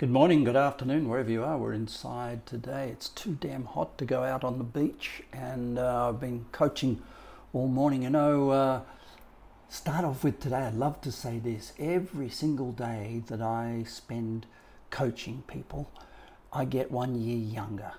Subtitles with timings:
[0.00, 1.58] Good morning, good afternoon, wherever you are.
[1.58, 2.88] We're inside today.
[2.88, 7.02] It's too damn hot to go out on the beach, and uh, I've been coaching
[7.52, 8.04] all morning.
[8.04, 8.80] You know, uh,
[9.68, 14.46] start off with today, I'd love to say this every single day that I spend
[14.88, 15.90] coaching people,
[16.50, 17.92] I get one year younger.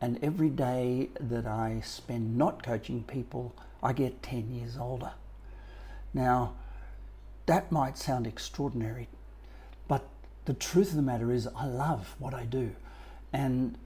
[0.00, 5.12] And every day that I spend not coaching people, I get 10 years older.
[6.14, 6.54] Now,
[7.44, 9.08] that might sound extraordinary,
[9.88, 10.08] but
[10.46, 12.70] the truth of the matter is, I love what I do,
[13.32, 13.76] and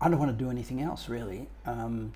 [0.00, 1.48] I don't want to do anything else really.
[1.64, 2.12] Um,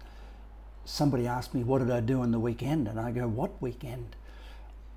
[0.84, 2.89] somebody asked me, What did I do on the weekend?
[2.89, 4.17] And I go, What weekend?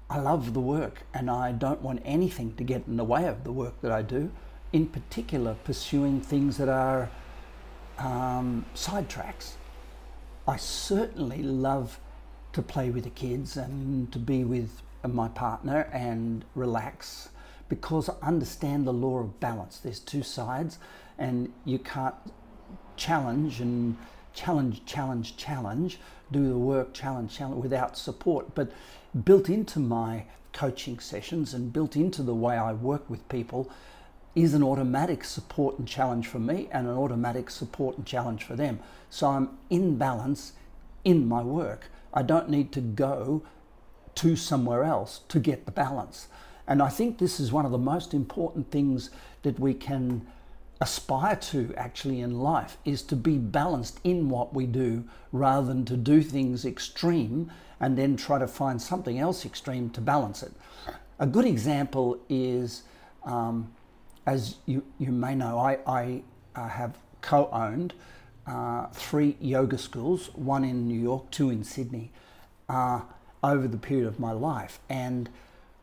[0.09, 3.43] I love the work, and I don't want anything to get in the way of
[3.43, 4.31] the work that I do,
[4.73, 7.09] in particular, pursuing things that are
[7.97, 9.53] um, sidetracks.
[10.47, 11.99] I certainly love
[12.53, 17.29] to play with the kids and to be with my partner and relax
[17.69, 19.79] because I understand the law of balance.
[19.79, 20.79] There's two sides,
[21.17, 22.15] and you can't
[22.95, 23.97] challenge and
[24.33, 25.99] challenge, challenge, challenge,
[26.31, 28.53] do the work, challenge, challenge without support.
[28.55, 28.71] But
[29.25, 33.69] built into my coaching sessions and built into the way I work with people
[34.35, 38.55] is an automatic support and challenge for me and an automatic support and challenge for
[38.55, 38.79] them.
[39.09, 40.53] So I'm in balance
[41.03, 41.89] in my work.
[42.13, 43.43] I don't need to go
[44.15, 46.27] to somewhere else to get the balance.
[46.67, 49.09] And I think this is one of the most important things
[49.43, 50.27] that we can
[50.79, 55.85] aspire to actually in life is to be balanced in what we do rather than
[55.85, 60.51] to do things extreme and then try to find something else extreme to balance it.
[61.19, 62.83] A good example is,
[63.23, 63.71] um,
[64.25, 66.23] as you, you may know, I, I
[66.55, 67.93] uh, have co owned
[68.45, 72.11] uh, three yoga schools, one in New York, two in Sydney,
[72.69, 73.01] uh,
[73.43, 74.79] over the period of my life.
[74.89, 75.29] And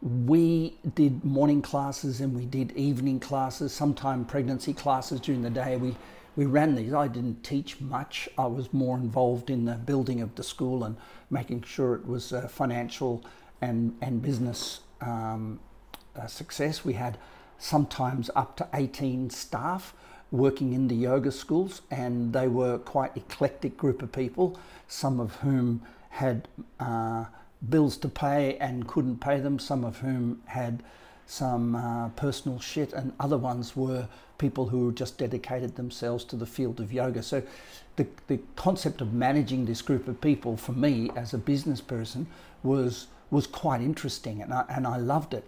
[0.04, 5.76] we did morning classes and we did evening classes, sometime pregnancy classes during the day.
[5.76, 5.96] We
[6.36, 6.92] we ran these.
[6.92, 8.28] I didn't teach much.
[8.36, 10.96] I was more involved in the building of the school and
[11.30, 13.24] making sure it was financial
[13.62, 15.58] and and business um,
[16.26, 16.84] success.
[16.84, 17.16] We had
[17.58, 19.94] sometimes up to 18 staff
[20.30, 24.58] working in the yoga schools, and they were quite eclectic group of people.
[24.86, 26.46] Some of whom had
[26.78, 27.24] uh,
[27.68, 30.82] bills to pay and couldn't pay them, some of whom had
[31.26, 36.46] some uh, personal shit, and other ones were people who just dedicated themselves to the
[36.46, 37.22] field of yoga.
[37.22, 37.42] So,
[37.96, 42.26] the, the concept of managing this group of people for me as a business person
[42.62, 45.44] was was quite interesting, and I, and I loved it.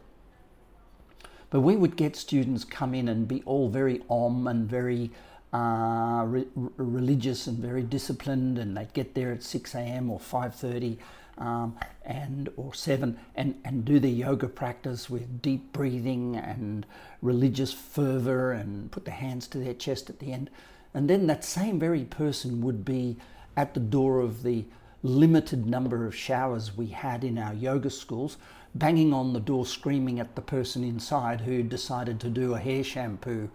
[1.50, 5.10] But we would get students come in and be all very om and very
[5.52, 6.46] uh, re-
[6.76, 10.10] religious and very disciplined, and they'd get there at 6 a.m.
[10.10, 10.98] or 5:30
[11.38, 16.86] um, and or seven and, and do their yoga practice with deep breathing and
[17.20, 20.50] religious fervor and put their hands to their chest at the end.
[20.94, 23.16] And then that same very person would be
[23.56, 24.64] at the door of the
[25.02, 28.36] limited number of showers we had in our yoga schools,
[28.74, 32.82] banging on the door, screaming at the person inside who decided to do a hair
[32.82, 33.48] shampoo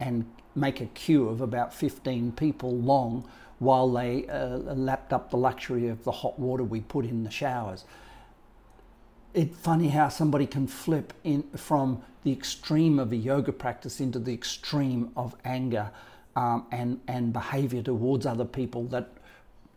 [0.00, 3.28] and make a queue of about 15 people long
[3.58, 7.30] while they uh, lapped up the luxury of the hot water we put in the
[7.30, 7.84] showers.
[9.32, 14.18] It's funny how somebody can flip in from the extreme of a yoga practice into
[14.18, 15.90] the extreme of anger
[16.34, 19.10] um, and, and behavior towards other people that,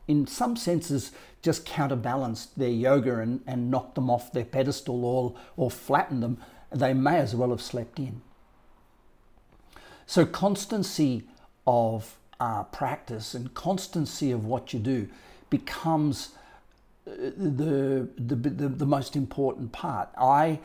[0.08, 5.36] in some senses, just counterbalanced their yoga and, and knocked them off their pedestal or,
[5.56, 6.38] or flattened them.
[6.72, 8.22] They may as well have slept in.
[10.06, 11.24] So, constancy
[11.66, 15.08] of uh, practice and constancy of what you do
[15.50, 16.30] becomes
[17.08, 20.10] uh, the, the, the, the most important part.
[20.18, 20.60] I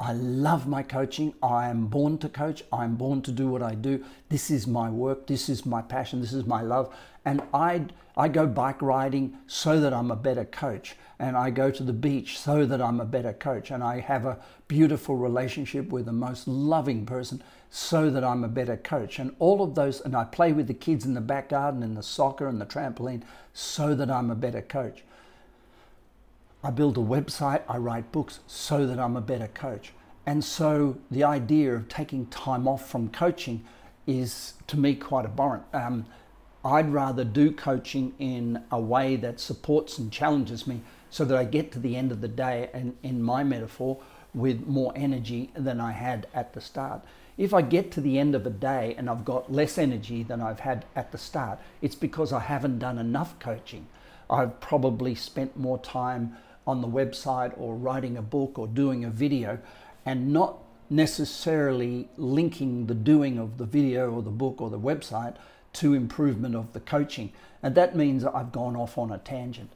[0.00, 1.34] I love my coaching.
[1.42, 2.64] I am born to coach.
[2.72, 4.04] I'm born to do what I do.
[4.28, 5.26] This is my work.
[5.26, 6.20] This is my passion.
[6.20, 6.94] This is my love.
[7.24, 10.96] And I, I go bike riding so that I'm a better coach.
[11.18, 13.70] And I go to the beach so that I'm a better coach.
[13.70, 18.48] And I have a beautiful relationship with the most loving person so that I'm a
[18.48, 19.20] better coach.
[19.20, 21.96] And all of those, and I play with the kids in the back garden and
[21.96, 25.04] the soccer and the trampoline so that I'm a better coach.
[26.64, 29.92] I build a website, I write books so that I'm a better coach.
[30.24, 33.66] And so the idea of taking time off from coaching
[34.06, 35.64] is to me quite abhorrent.
[35.74, 36.06] Um,
[36.64, 40.80] I'd rather do coaching in a way that supports and challenges me
[41.10, 43.98] so that I get to the end of the day and in my metaphor
[44.32, 47.02] with more energy than I had at the start.
[47.36, 50.40] If I get to the end of a day and I've got less energy than
[50.40, 53.86] I've had at the start, it's because I haven't done enough coaching.
[54.30, 59.10] I've probably spent more time on the website or writing a book or doing a
[59.10, 59.58] video
[60.06, 60.58] and not
[60.90, 65.36] necessarily linking the doing of the video or the book or the website
[65.72, 67.32] to improvement of the coaching.
[67.62, 69.70] And that means I've gone off on a tangent.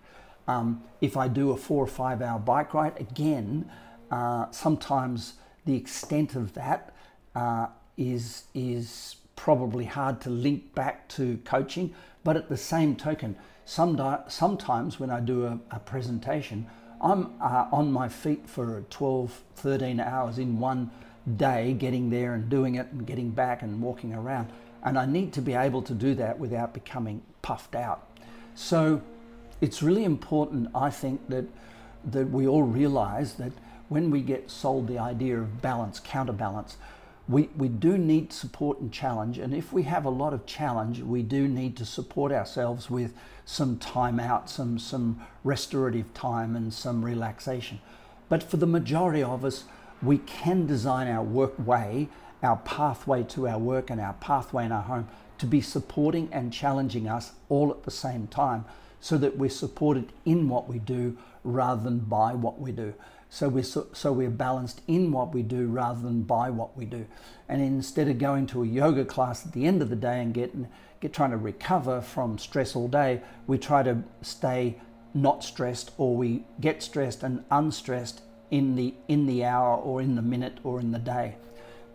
[0.46, 3.70] Um, if I do a four or five hour bike ride, again,
[4.10, 5.34] uh, sometimes
[5.66, 6.94] the extent of that
[7.34, 11.94] uh, is is probably hard to link back to coaching.
[12.24, 13.36] But at the same token,
[13.68, 16.66] some sometimes when I do a, a presentation,
[17.02, 20.90] I'm uh, on my feet for 12, 13 hours in one
[21.36, 24.48] day, getting there and doing it and getting back and walking around.
[24.82, 28.08] And I need to be able to do that without becoming puffed out.
[28.54, 29.02] So
[29.60, 31.44] it's really important, I think, that,
[32.06, 33.52] that we all realize that
[33.90, 36.78] when we get sold the idea of balance, counterbalance,
[37.28, 39.38] we, we do need support and challenge.
[39.38, 43.12] And if we have a lot of challenge, we do need to support ourselves with
[43.44, 47.80] some time out, some, some restorative time, and some relaxation.
[48.30, 49.64] But for the majority of us,
[50.02, 52.08] we can design our work way,
[52.42, 55.08] our pathway to our work, and our pathway in our home
[55.38, 58.64] to be supporting and challenging us all at the same time
[59.00, 62.94] so that we're supported in what we do rather than by what we do.
[63.30, 66.86] So we're, so, so we're balanced in what we do rather than by what we
[66.86, 67.06] do.
[67.48, 70.32] And instead of going to a yoga class at the end of the day and
[70.32, 70.68] getting,
[71.00, 74.80] get trying to recover from stress all day, we try to stay
[75.14, 80.14] not stressed or we get stressed and unstressed in the, in the hour or in
[80.14, 81.36] the minute or in the day.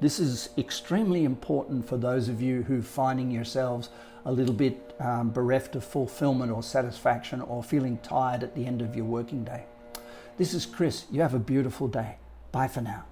[0.02, 3.90] This is extremely important for those of you who finding yourselves
[4.26, 8.82] a little bit um, bereft of fulfillment or satisfaction or feeling tired at the end
[8.82, 9.66] of your working day.
[10.38, 11.06] This is Chris.
[11.12, 12.16] You have a beautiful day.
[12.52, 13.06] Bye for now.